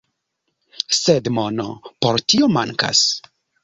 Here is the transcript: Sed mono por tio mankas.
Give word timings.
Sed 1.01 1.31
mono 1.41 1.69
por 2.03 2.21
tio 2.33 2.53
mankas. 2.59 3.09